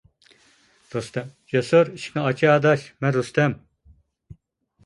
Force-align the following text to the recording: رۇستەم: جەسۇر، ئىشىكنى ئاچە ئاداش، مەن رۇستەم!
رۇستەم: 0.95 1.27
جەسۇر، 1.53 1.93
ئىشىكنى 1.97 2.23
ئاچە 2.23 2.49
ئاداش، 2.55 2.87
مەن 3.07 3.15
رۇستەم! 3.19 3.55